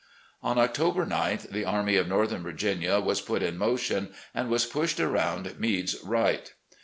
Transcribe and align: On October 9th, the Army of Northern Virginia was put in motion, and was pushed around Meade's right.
On 0.41 0.57
October 0.57 1.05
9th, 1.05 1.51
the 1.51 1.63
Army 1.63 1.95
of 1.95 2.07
Northern 2.07 2.41
Virginia 2.41 2.99
was 2.99 3.21
put 3.21 3.43
in 3.43 3.55
motion, 3.55 4.11
and 4.33 4.49
was 4.49 4.65
pushed 4.65 4.99
around 4.99 5.59
Meade's 5.59 5.95
right. 6.03 6.51